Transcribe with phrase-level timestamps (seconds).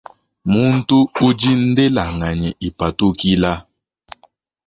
[0.51, 0.97] Muntu
[1.27, 3.51] udi ndelanganyi ipatukila.